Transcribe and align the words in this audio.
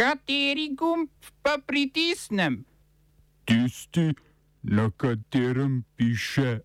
Kateri 0.00 0.70
gumb 0.72 1.10
pa 1.44 1.58
pritisnem? 1.60 2.64
Tisti, 3.44 4.14
na 4.62 4.88
katerem 4.96 5.84
piše 5.96 6.60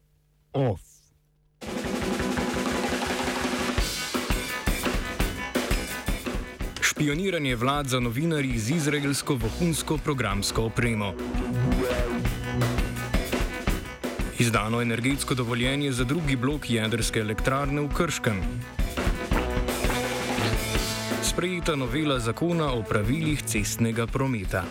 OF. 0.53 0.79
Špioniranje 6.81 7.55
vlad 7.55 7.87
za 7.87 7.99
novinarji 7.99 8.59
z 8.59 8.71
izraelsko 8.75 9.35
vohunsko 9.35 9.97
programsko 9.97 10.63
opremo. 10.71 11.13
Izdano 14.39 14.81
energetsko 14.81 15.35
dovoljenje 15.35 15.91
za 15.91 16.03
drugi 16.03 16.35
blok 16.35 16.69
jedrske 16.69 17.19
elektrarne 17.19 17.81
v 17.81 17.91
Krškem. 17.97 18.39
Sprejeta 21.35 21.75
novela 21.75 22.15
zakona 22.19 22.71
o 22.71 22.79
pravilih 22.79 23.41
cestnega 23.43 24.07
prometa. 24.07 24.63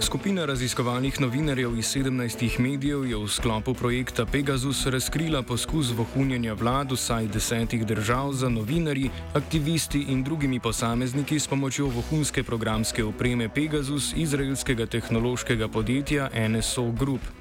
Skupina 0.00 0.44
raziskovalnih 0.44 1.20
novinarjev 1.20 1.78
iz 1.78 1.86
17 1.96 2.60
medijev 2.60 3.06
je 3.06 3.16
v 3.16 3.28
sklopu 3.28 3.74
projekta 3.74 4.26
Pegasus 4.26 4.86
razkrila 4.86 5.42
poskus 5.42 5.94
vohunjenja 5.96 6.52
vlad 6.52 6.92
vsaj 6.92 7.26
desetih 7.26 7.86
držav 7.86 8.32
za 8.32 8.48
novinarji, 8.48 9.10
aktivisti 9.34 10.04
in 10.12 10.22
drugimi 10.24 10.60
posamezniki 10.60 11.40
s 11.40 11.48
pomočjo 11.48 11.86
vohunske 11.86 12.42
programske 12.42 13.04
opreme 13.04 13.48
Pegasus 13.48 14.12
izraelskega 14.16 14.86
tehnološkega 14.86 15.68
podjetja 15.68 16.28
NSO 16.48 16.90
Group. 16.92 17.37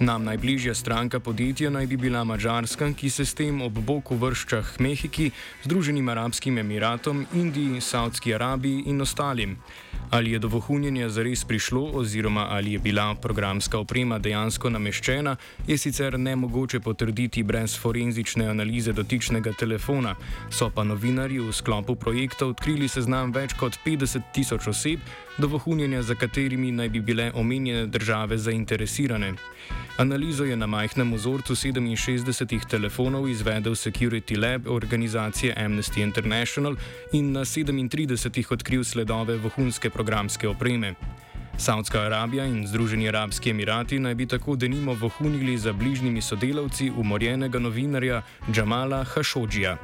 Nam 0.00 0.24
najbližja 0.24 0.74
stranka 0.74 1.20
podjetja 1.20 1.70
naj 1.70 1.86
bi 1.86 1.96
bila 1.96 2.24
Mačarska, 2.24 2.86
ki 2.96 3.10
se 3.10 3.24
s 3.24 3.34
tem 3.34 3.60
ob 3.62 3.78
boku 3.84 4.16
vršča 4.16 4.62
Mehiki, 4.78 5.30
Združenim 5.64 6.08
arabskim 6.08 6.58
emiratom, 6.58 7.26
Indiji, 7.34 7.80
Saudski 7.80 8.34
Arabiji 8.34 8.82
in 8.86 9.00
ostalim. 9.00 9.58
Ali 10.10 10.32
je 10.32 10.38
do 10.38 10.48
vohunjenja 10.48 11.08
zares 11.08 11.44
prišlo, 11.44 11.90
oziroma 11.94 12.46
ali 12.50 12.72
je 12.72 12.78
bila 12.78 13.14
programska 13.14 13.78
oprema 13.78 14.18
dejansko 14.18 14.70
nameščena, 14.70 15.36
je 15.66 15.78
sicer 15.78 16.18
ne 16.18 16.36
mogoče 16.36 16.80
potrditi 16.80 17.42
brez 17.42 17.76
forenzične 17.78 18.48
analize 18.48 18.92
dotičnega 18.92 19.52
telefona. 19.52 20.16
So 20.50 20.70
pa 20.74 20.84
novinarji 20.84 21.40
v 21.40 21.52
sklopu 21.52 21.94
projekta 21.94 22.46
odkrili 22.46 22.88
seznam 22.88 23.32
več 23.32 23.52
kot 23.52 23.76
50 23.84 24.32
tisoč 24.32 24.68
oseb, 24.72 25.00
do 25.40 25.46
vohunjenja 25.46 26.02
za 26.02 26.14
katerimi 26.14 26.72
naj 26.72 26.88
bi 26.88 27.00
bile 27.00 27.32
omenjene 27.34 27.86
države 27.86 28.38
zainteresirane. 28.38 29.34
Analizo 29.96 30.44
je 30.44 30.56
na 30.56 30.66
majhnem 30.66 31.14
vzorcu 31.14 31.54
67 31.54 32.68
telefonov 32.70 33.28
izvedel 33.28 33.72
Security 33.72 34.38
Lab 34.38 34.66
organizacije 34.68 35.54
Amnesty 35.56 36.02
International 36.02 36.76
in 37.12 37.32
na 37.32 37.40
37 37.40 38.52
odkril 38.52 38.84
sledove 38.84 39.36
vohunske 39.36 39.90
programske 39.90 40.48
opreme. 40.48 40.94
Saudska 41.58 42.00
Arabija 42.00 42.44
in 42.44 42.66
Združeni 42.66 43.08
arabski 43.08 43.50
emirati 43.50 43.98
naj 43.98 44.14
bi 44.14 44.26
tako 44.26 44.56
denimo 44.56 44.94
vohunili 44.94 45.58
za 45.58 45.72
bližnjimi 45.72 46.22
sodelavci 46.22 46.90
umorjenega 46.90 47.58
novinarja 47.58 48.22
Džamala 48.52 49.04
Hašodžija. 49.04 49.76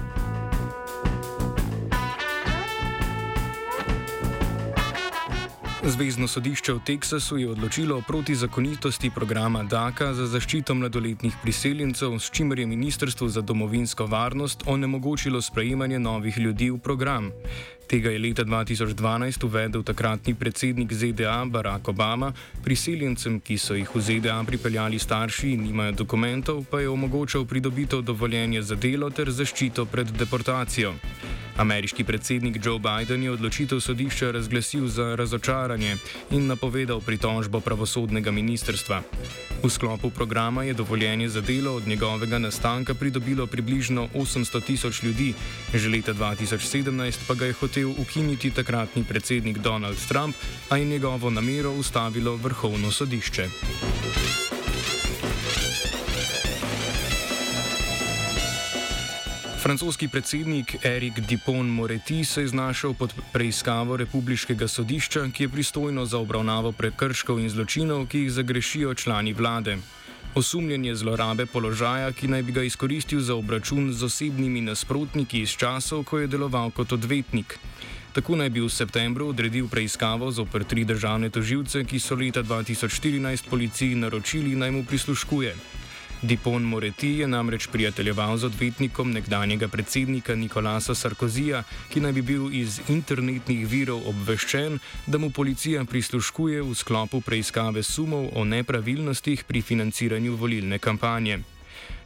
Zvezdno 5.86 6.26
sodišče 6.26 6.72
v 6.72 6.80
Teksasu 6.82 7.36
je 7.38 7.48
odločilo 7.50 7.98
o 7.98 8.02
protizakonitosti 8.02 9.10
programa 9.14 9.62
DAKA 9.62 10.08
za 10.18 10.26
zaščito 10.26 10.74
mladoletnih 10.74 11.36
priseljencev, 11.42 12.16
s 12.18 12.30
čimer 12.34 12.58
je 12.58 12.66
Ministrstvo 12.66 13.28
za 13.28 13.40
domovinsko 13.40 14.06
varnost 14.06 14.66
onemogočilo 14.66 15.42
sprejemanje 15.42 15.98
novih 15.98 16.38
ljudi 16.38 16.70
v 16.70 16.78
program. 16.78 17.30
Tega 17.86 18.10
je 18.10 18.18
leta 18.18 18.44
2012 18.44 19.44
uvedel 19.44 19.82
takratni 19.82 20.34
predsednik 20.34 20.92
ZDA 20.92 21.44
Barack 21.44 21.88
Obama, 21.88 22.32
priseljencem, 22.64 23.38
ki 23.40 23.58
so 23.58 23.78
jih 23.78 23.94
v 23.94 24.02
ZDA 24.02 24.42
pripeljali 24.46 24.98
starši 24.98 25.52
in 25.54 25.62
nimajo 25.62 25.92
dokumentov, 26.02 26.64
pa 26.70 26.80
je 26.80 26.88
omogočal 26.88 27.44
pridobitev 27.46 28.02
dovoljenja 28.02 28.62
za 28.62 28.74
delo 28.74 29.10
ter 29.10 29.30
zaščito 29.30 29.86
pred 29.86 30.10
deportacijo. 30.18 30.94
Ameriški 31.56 32.04
predsednik 32.04 32.58
Joe 32.64 32.78
Biden 32.78 33.22
je 33.22 33.30
odločitev 33.30 33.80
sodišča 33.80 34.30
razglasil 34.30 34.88
za 34.88 35.14
razočaranje 35.14 35.96
in 36.30 36.46
napovedal 36.46 37.00
pritožbo 37.00 37.60
pravosodnega 37.60 38.30
ministrstva. 38.30 39.02
V 39.66 39.70
sklopu 39.70 40.10
programa 40.10 40.62
je 40.62 40.74
dovoljenje 40.74 41.28
za 41.28 41.40
delo 41.40 41.72
od 41.74 41.86
njegovega 41.86 42.38
nastanka 42.38 42.94
pridobilo 42.94 43.46
približno 43.46 44.08
800 44.14 44.62
tisoč 44.64 45.02
ljudi, 45.02 45.34
že 45.74 45.88
leta 45.88 46.14
2017 46.14 47.18
pa 47.26 47.34
ga 47.34 47.46
je 47.46 47.52
hotel 47.52 47.90
ukiniti 47.98 48.50
takratni 48.50 49.04
predsednik 49.04 49.58
Donald 49.58 49.98
Trump, 50.08 50.36
a 50.68 50.76
je 50.76 50.84
njegovo 50.84 51.30
namero 51.30 51.72
ustavilo 51.72 52.36
vrhovno 52.36 52.90
sodišče. 52.90 54.45
Francoski 59.66 60.08
predsednik 60.08 60.76
Erik 60.84 61.20
Dupont-Moretti 61.20 62.24
se 62.24 62.40
je 62.40 62.48
znašel 62.48 62.94
pod 62.94 63.14
preiskavo 63.32 63.96
Republiškega 63.96 64.68
sodišča, 64.68 65.24
ki 65.34 65.42
je 65.42 65.48
pristojno 65.48 66.04
za 66.06 66.18
obravnavo 66.18 66.70
prekrškov 66.72 67.40
in 67.42 67.50
zločinov, 67.50 68.04
ki 68.06 68.18
jih 68.18 68.30
zagrešijo 68.32 68.94
člani 68.94 69.32
vlade. 69.32 69.76
Osumljen 70.34 70.84
je 70.84 70.94
zlorabe 70.94 71.46
položaja, 71.46 72.12
ki 72.12 72.28
naj 72.28 72.42
bi 72.42 72.52
ga 72.52 72.62
izkoristil 72.62 73.20
za 73.20 73.34
obračun 73.34 73.90
z 73.92 74.04
osebnimi 74.06 74.60
nasprotniki 74.60 75.40
iz 75.42 75.56
časov, 75.58 76.04
ko 76.04 76.18
je 76.18 76.30
deloval 76.30 76.70
kot 76.70 76.92
odvetnik. 76.92 77.58
Tako 78.12 78.36
naj 78.36 78.50
bi 78.50 78.62
v 78.62 78.70
septembru 78.70 79.32
odredil 79.34 79.66
preiskavo 79.68 80.30
zoper 80.30 80.64
tri 80.64 80.84
državne 80.84 81.30
toživce, 81.30 81.82
ki 81.84 81.98
so 81.98 82.14
leta 82.14 82.46
2014 82.46 83.50
policiji 83.50 83.98
naročili 83.98 84.54
naj 84.54 84.70
mu 84.70 84.84
prisluškuje. 84.84 85.56
Dipon 86.22 86.62
Moreti 86.62 87.08
je 87.08 87.26
namreč 87.28 87.66
prijateljeval 87.66 88.36
z 88.36 88.44
odvetnikom 88.44 89.12
nekdanjega 89.12 89.68
predsednika 89.68 90.34
Nikolasa 90.34 90.94
Sarkozija, 90.94 91.62
ki 91.92 92.00
naj 92.00 92.12
bi 92.12 92.22
bil 92.22 92.48
iz 92.52 92.80
internetnih 92.88 93.66
virov 93.68 94.00
obveščen, 94.08 94.78
da 95.06 95.18
mu 95.18 95.30
policija 95.30 95.84
prisluškuje 95.84 96.62
v 96.62 96.74
sklopu 96.74 97.20
preiskave 97.20 97.82
sumov 97.82 98.30
o 98.32 98.44
nepravilnostih 98.44 99.44
pri 99.44 99.60
financiranju 99.62 100.36
volilne 100.36 100.78
kampanje. 100.78 101.42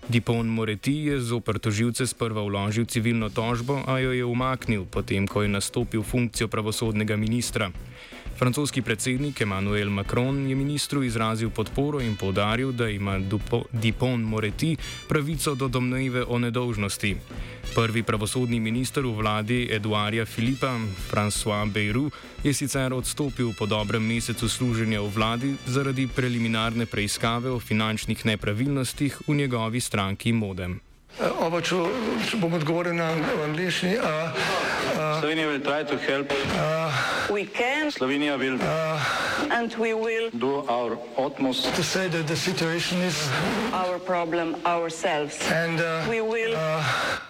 Dipon 0.09 0.47
Moreti 0.47 0.97
je 1.07 1.21
zoper 1.21 1.59
toživce 1.59 2.07
sprva 2.07 2.43
vložil 2.43 2.85
civilno 2.85 3.29
tožbo, 3.31 3.83
a 3.87 3.99
jo 3.99 4.13
je 4.13 4.25
umaknil, 4.25 4.85
potem 4.91 5.27
ko 5.27 5.43
je 5.43 5.49
nastopil 5.49 6.03
funkcijo 6.03 6.49
pravosodnega 6.49 7.17
ministra. 7.17 7.71
Francoski 8.41 8.81
predsednik 8.83 9.41
Emmanuel 9.41 9.91
Macron 9.91 10.49
je 10.49 10.57
ministru 10.57 11.03
izrazil 11.03 11.51
podporo 11.51 12.01
in 12.01 12.17
povdaril, 12.17 12.73
da 12.73 12.89
ima 12.89 13.19
Dupont 13.73 14.25
Moreti 14.25 14.77
pravico 15.09 15.55
do 15.55 15.69
domneve 15.69 16.25
o 16.25 16.39
nedolžnosti. 16.39 17.17
Prvi 17.75 18.03
pravosodni 18.03 18.61
minister 18.61 19.05
v 19.05 19.13
vladi 19.13 19.69
Eduarja 19.71 20.25
Filipa, 20.25 20.73
François 21.13 21.69
Beyrou, 21.69 22.09
je 22.43 22.55
sicer 22.55 22.93
odstopil 22.93 23.53
po 23.59 23.67
dobrem 23.67 24.09
mesecu 24.09 24.49
služenja 24.49 25.01
v 25.01 25.13
vladi 25.13 25.55
zaradi 25.67 26.09
preliminarne 26.09 26.87
preiskave 26.87 27.51
o 27.51 27.61
finančnih 27.61 28.25
nepravilnostih 28.25 29.29
v 29.29 29.35
njegovi 29.35 29.81
stranki 29.81 30.33
Modem. 30.33 30.81
Oba, 31.19 31.59
če, 31.61 31.77
če 32.31 32.39
bom 32.41 32.55
odgovoril 32.57 32.95
na 32.97 33.11
angliški. 33.45 33.97
Slovenija 35.21 35.49
will 35.51 35.61
try 35.61 35.83
to 35.85 35.97
help. 35.99 36.31
Uh, 36.57 36.93
We 37.31 37.45
can 37.45 37.91
Slovenija 37.93 38.39
will 38.39 38.59
uh, 38.61 38.99
and 39.53 39.73
we 39.79 39.93
will 39.95 40.31
do 40.35 40.65
our 40.67 40.97
utmost 41.19 41.71
to 41.77 41.83
say 41.83 42.09
that 42.09 42.27
the 42.27 42.35
situation 42.37 42.99
is, 43.03 43.29
our 43.73 43.99
problem 43.99 44.57
ourselves. 44.67 45.37
and 45.53 45.79
uh, 45.81 46.07
We 46.09 46.21
will 46.23 46.57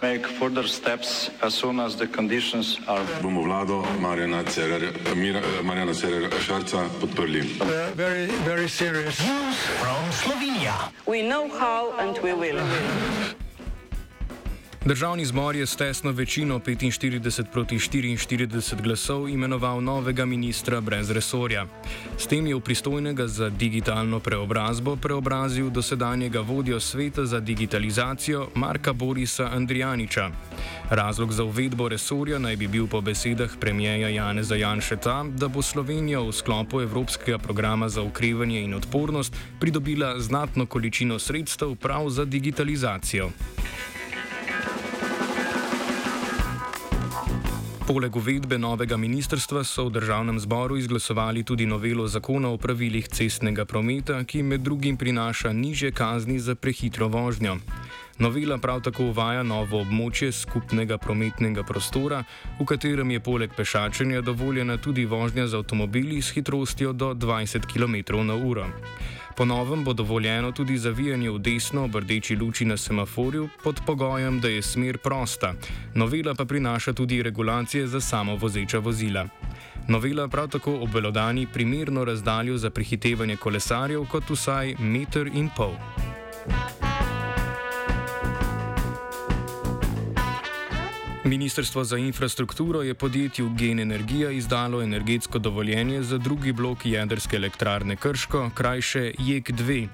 make 0.01 0.25
further 0.39 0.65
steps 0.67 1.29
as 1.43 1.53
soon 1.53 1.79
as 1.79 1.95
the 1.95 2.07
conditions 2.07 2.79
are. 2.87 3.03
bomo 3.21 3.43
vlado 3.43 3.83
Marjana 3.99 4.43
Cererja, 4.45 4.91
Mira, 5.15 5.41
Marjana 5.61 5.93
Cererja 5.93 6.29
Šarca 6.39 6.87
podprli. 6.99 7.43
we're 7.59 7.91
very, 7.93 8.25
very 8.47 8.67
serious. 8.69 9.19
we 11.05 11.21
know 11.21 11.47
how 11.59 11.91
and 11.99 12.17
we 12.23 12.33
will. 12.33 12.57
Državni 14.85 15.25
zbor 15.25 15.55
je 15.55 15.65
s 15.65 15.75
tesno 15.75 16.11
večino 16.11 16.59
45 16.59 17.43
proti 17.53 17.75
44 17.75 18.81
glasov 18.81 19.29
imenoval 19.29 19.83
novega 19.83 20.25
ministra 20.25 20.81
brez 20.81 21.11
resorja. 21.11 21.65
S 22.17 22.27
tem 22.27 22.47
je 22.47 22.55
v 22.55 22.59
pristojnega 22.59 23.27
za 23.27 23.49
digitalno 23.49 24.19
preobrazbo 24.19 24.95
preobrazil 24.95 25.69
dosedanjega 25.69 26.41
vodjo 26.41 26.79
sveta 26.79 27.25
za 27.25 27.39
digitalizacijo 27.39 28.47
Marka 28.55 28.93
Borisa 28.93 29.49
Andrijaniča. 29.53 30.29
Razlog 30.89 31.31
za 31.31 31.43
uvedbo 31.43 31.89
resorja 31.89 32.39
naj 32.39 32.55
bi 32.55 32.67
bil 32.67 32.87
po 32.87 33.01
besedah 33.01 33.51
premijeja 33.59 34.09
Janeza 34.09 34.55
Janše 34.55 34.97
ta, 34.97 35.23
da 35.23 35.47
bo 35.47 35.61
Slovenija 35.61 36.19
v 36.19 36.31
sklopu 36.31 36.81
Evropskega 36.81 37.37
programa 37.37 37.89
za 37.89 38.01
ukrevanje 38.01 38.61
in 38.61 38.73
odpornost 38.73 39.35
pridobila 39.59 40.19
znatno 40.19 40.65
količino 40.65 41.19
sredstev 41.19 41.75
prav 41.75 42.09
za 42.09 42.25
digitalizacijo. 42.25 43.29
Poleg 47.91 48.15
uvedbe 48.15 48.55
novega 48.55 48.95
ministrstva 48.95 49.65
so 49.67 49.89
v 49.89 49.99
državnem 49.99 50.37
zboru 50.39 50.77
izglasovali 50.79 51.43
tudi 51.43 51.65
novelo 51.67 52.05
zakona 52.07 52.47
o 52.47 52.57
pravilih 52.57 53.03
cestnega 53.03 53.65
prometa, 53.67 54.23
ki 54.23 54.43
med 54.47 54.63
drugim 54.63 54.95
prinaša 54.97 55.51
niže 55.51 55.91
kazni 55.91 56.39
za 56.39 56.55
prehitro 56.55 57.09
vožnjo. 57.11 57.57
Novela 58.17 58.57
prav 58.63 58.79
tako 58.87 59.09
uvaja 59.11 59.43
novo 59.43 59.81
območje 59.83 60.31
skupnega 60.31 60.97
prometnega 61.03 61.67
prostora, 61.67 62.23
v 62.59 62.65
katerem 62.65 63.11
je 63.11 63.19
poleg 63.19 63.51
pešačenja 63.59 64.21
dovoljena 64.23 64.77
tudi 64.77 65.03
vožnja 65.05 65.47
z 65.51 65.59
avtomobili 65.59 66.21
s 66.21 66.31
hitrostjo 66.31 66.93
do 66.93 67.11
20 67.11 67.67
km/h. 67.67 68.71
Po 69.37 69.45
novem 69.45 69.83
bo 69.83 69.93
dovoljeno 69.93 70.51
tudi 70.51 70.77
zavijanje 70.77 71.29
v 71.29 71.39
desno 71.39 71.83
ob 71.83 71.95
rdeči 71.95 72.35
luči 72.35 72.65
na 72.65 72.77
semaforju 72.77 73.49
pod 73.63 73.81
pogojem, 73.85 74.39
da 74.39 74.47
je 74.47 74.61
smer 74.61 74.97
prosta. 74.97 75.53
Novela 75.95 76.35
pa 76.35 76.45
prinaša 76.45 76.93
tudi 76.93 77.23
regulacije 77.23 77.87
za 77.87 78.01
samo 78.01 78.35
vozeča 78.35 78.79
vozila. 78.79 79.27
Novela 79.87 80.27
prav 80.27 80.47
tako 80.47 80.73
obelodani 80.81 81.47
primerno 81.53 82.05
razdaljo 82.05 82.57
za 82.57 82.69
prehitevanje 82.69 83.35
kolesarjev 83.35 84.05
kot 84.05 84.29
vsaj 84.29 84.75
meter 84.79 85.27
in 85.33 85.49
pol. 85.57 85.73
Ministrstvo 91.31 91.83
za 91.83 91.97
infrastrukturo 91.97 92.81
je 92.81 92.93
podjetju 92.93 93.49
Gen 93.49 93.79
Energija 93.79 94.31
izdalo 94.31 94.81
energetsko 94.81 95.39
dovoljenje 95.39 96.03
za 96.03 96.17
drugi 96.17 96.51
blok 96.51 96.85
jedrske 96.85 97.35
elektrarne 97.35 97.95
Krško, 97.95 98.49
krajše 98.55 99.13
JEK-2. 99.19 99.87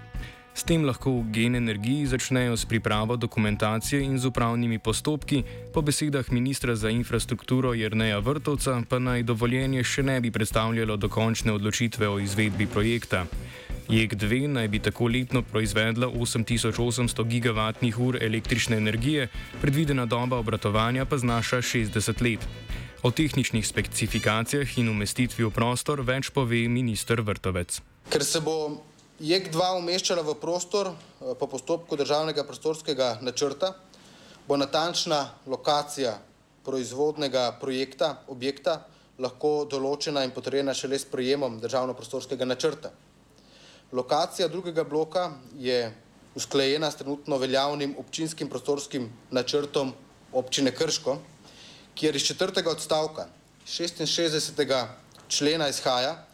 S 0.53 0.63
tem 0.63 0.85
lahko 0.85 1.11
v 1.11 1.29
Gen 1.31 1.55
Energiji 1.55 2.05
začnejo 2.05 2.57
s 2.57 2.65
pripravo 2.65 3.15
dokumentacije 3.15 4.01
in 4.01 4.17
z 4.19 4.25
upravnimi 4.25 4.79
postopki, 4.79 5.43
po 5.73 5.81
besedah 5.81 6.31
ministra 6.31 6.75
za 6.75 6.89
infrastrukturo 6.89 7.73
Jrneja 7.73 8.17
Vrtovca 8.19 8.81
pa 8.89 8.99
naj 8.99 9.23
dovoljenje 9.23 9.83
še 9.83 10.03
ne 10.03 10.21
bi 10.21 10.31
predstavljalo 10.31 10.97
dokončne 10.97 11.51
odločitve 11.51 12.09
o 12.09 12.19
izvedbi 12.19 12.65
projekta. 12.65 13.25
JEK2 13.87 14.47
naj 14.47 14.67
bi 14.67 14.79
tako 14.79 15.07
letno 15.07 15.41
proizvedla 15.41 16.07
8800 16.07 17.23
gigavatnih 17.27 17.99
ur 17.99 18.17
električne 18.23 18.77
energije, 18.77 19.27
predvidena 19.61 20.05
doba 20.05 20.37
obratovanja 20.37 21.05
pa 21.05 21.17
znaša 21.17 21.61
60 21.61 22.21
let. 22.23 22.47
O 23.03 23.11
tehničnih 23.11 23.67
specifikacijah 23.67 24.77
in 24.77 24.89
umestitvi 24.89 25.45
v 25.45 25.51
prostor 25.55 26.01
več 26.01 26.33
pove 26.35 26.67
ministr 26.67 27.21
Vrtovec. 27.21 27.79
Ker 28.11 28.25
se 28.25 28.41
bo 28.43 28.83
JEK2 29.23 29.71
umeščala 29.79 30.21
v 30.21 30.35
prostor 30.35 30.91
eh, 30.91 31.33
po 31.39 31.47
postopku 31.47 31.95
državnega 31.95 32.43
prostorskega 32.43 33.19
načrta, 33.21 33.71
bo 34.47 34.57
natančna 34.57 35.29
lokacija 35.47 36.17
proizvodnega 36.65 37.53
projekta, 37.61 38.17
objekta, 38.27 38.81
lahko 39.17 39.63
določena 39.63 40.27
in 40.27 40.35
potrjena 40.35 40.73
šele 40.75 40.99
s 40.99 41.07
prijemom 41.07 41.61
državno-prostorskega 41.63 42.45
načrta. 42.45 42.91
Lokacija 43.91 44.47
drugega 44.47 44.83
bloka 44.83 45.31
je 45.55 45.93
usklajena 46.35 46.91
s 46.91 46.95
trenutno 46.95 47.37
veljavnim 47.37 47.95
občinskim 47.97 48.49
prostorskim 48.49 49.09
načrtom 49.31 49.93
občine 50.33 50.71
Krško, 50.75 51.17
kjer 51.95 52.15
iz 52.15 52.21
četrtega 52.21 52.69
odstavka 52.69 53.27
66. 53.67 54.87
člena 55.27 55.69
izhaja, 55.69 56.25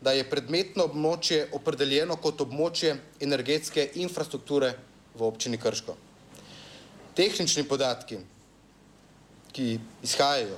da 0.00 0.12
je 0.12 0.30
predmetno 0.30 0.86
območje 0.86 1.48
opredeljeno 1.52 2.16
kot 2.16 2.40
območje 2.40 2.96
energetske 3.20 3.90
infrastrukture 3.94 4.72
v 5.14 5.26
občini 5.26 5.58
Krško. 5.58 5.96
Tehnični 7.14 7.66
podatki, 7.68 8.18
ki 9.52 9.78
izhajajo 10.02 10.56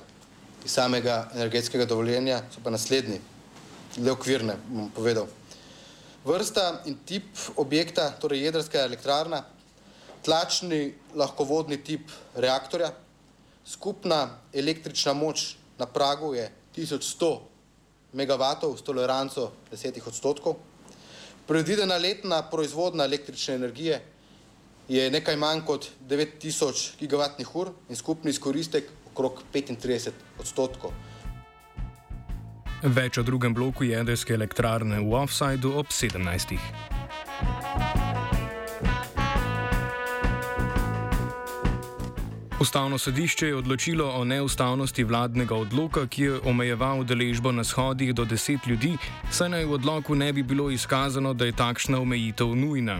iz 0.65 0.71
samega 0.71 1.31
energetskega 1.33 1.85
dovoljenja, 1.85 2.43
so 2.53 2.61
pa 2.63 2.69
naslednji, 2.69 3.19
le 3.97 4.11
okvirne, 4.11 4.55
bom 4.69 4.91
povedal. 4.95 5.27
Vrsta 6.23 6.81
in 6.85 6.95
tip 7.05 7.35
objekta, 7.59 8.07
torej 8.15 8.45
jedrska 8.45 8.79
elektrarna, 8.79 9.41
tlačni 10.23 10.93
lahkovodni 11.19 11.81
tip 11.83 12.11
reaktorja, 12.35 12.93
skupna 13.67 14.39
električna 14.53 15.13
moč 15.13 15.55
na 15.77 15.85
pragu 15.85 16.33
je 16.35 16.47
1100 16.75 17.39
MW 18.13 18.77
s 18.77 18.81
toleranco 18.81 19.51
10 19.71 20.07
odstotkov, 20.07 20.55
predvidena 21.47 21.97
letna 21.97 22.41
proizvodna 22.49 23.03
električne 23.03 23.55
energije 23.55 23.99
je 24.87 25.11
nekaj 25.11 25.35
manj 25.35 25.65
kot 25.67 25.89
9000 26.07 27.03
GWh 27.03 27.71
in 27.89 27.95
skupni 27.95 28.31
izkoristek 28.31 28.87
okrog 29.11 29.43
35 29.53 30.11
odstotkov. 30.39 30.91
Več 32.83 33.15
o 33.15 33.23
drugem 33.23 33.53
bloku 33.55 33.85
jedrske 33.87 34.33
elektrarne 34.35 34.97
v 34.99 35.13
Offsideu 35.15 35.77
ob 35.79 35.87
17. 35.87 36.57
Ustavno 42.59 42.97
sodišče 42.97 43.47
je 43.47 43.55
odločilo 43.55 44.09
o 44.19 44.25
neustavnosti 44.27 45.03
vladnega 45.03 45.55
odloka, 45.55 46.03
ki 46.07 46.23
je 46.23 46.39
omejeval 46.43 47.05
deležbo 47.07 47.51
na 47.51 47.63
shodih 47.63 48.11
do 48.13 48.25
deset 48.25 48.67
ljudi, 48.67 48.97
saj 49.31 49.49
naj 49.49 49.65
v 49.65 49.79
odloku 49.79 50.15
ne 50.15 50.33
bi 50.33 50.43
bilo 50.43 50.67
izkazano, 50.69 51.33
da 51.33 51.45
je 51.45 51.55
takšna 51.55 52.03
omejitev 52.03 52.51
nujna. 52.55 52.99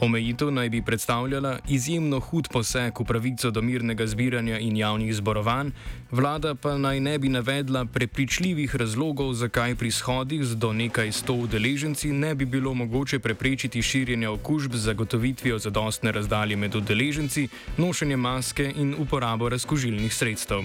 Omejitev 0.00 0.50
naj 0.50 0.68
bi 0.68 0.82
predstavljala 0.82 1.58
izjemno 1.68 2.20
hud 2.20 2.48
poseg 2.52 3.00
v 3.00 3.04
pravico 3.04 3.50
do 3.50 3.62
mirnega 3.62 4.06
zbiranja 4.06 4.58
in 4.58 4.76
javnih 4.76 5.14
zborovanj, 5.14 5.70
vlada 6.10 6.54
pa 6.54 6.78
naj 6.78 7.00
ne 7.00 7.18
bi 7.18 7.28
navedla 7.28 7.84
prepričljivih 7.84 8.76
razlogov, 8.76 9.32
zakaj 9.34 9.74
pri 9.74 9.90
shodih 9.90 10.44
z 10.44 10.56
do 10.56 10.72
nekaj 10.72 11.12
sto 11.12 11.34
udeleženci 11.34 12.12
ne 12.12 12.34
bi 12.34 12.44
bilo 12.44 12.74
mogoče 12.74 13.18
preprečiti 13.18 13.82
širjenja 13.82 14.30
okužb 14.30 14.74
z 14.74 14.78
zagotovitvijo 14.78 15.58
zadostne 15.58 16.12
razdalje 16.12 16.56
med 16.56 16.74
udeleženci, 16.74 17.48
nošenje 17.76 18.16
maske 18.16 18.72
in 18.76 18.94
uporabo 18.98 19.48
razkožilnih 19.48 20.14
sredstev. 20.14 20.64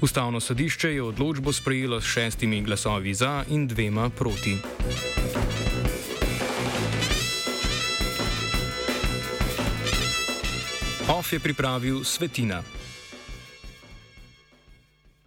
Ustavno 0.00 0.40
sodišče 0.40 0.94
je 0.94 1.02
odločbo 1.02 1.52
sprejelo 1.52 2.00
s 2.00 2.04
šestimi 2.04 2.62
glasovi 2.62 3.14
za 3.14 3.44
in 3.48 3.66
dvema 3.68 4.10
proti. 4.10 4.56
OF 11.10 11.32
je 11.32 11.40
pripravil 11.42 12.04
Svetina. 12.04 12.62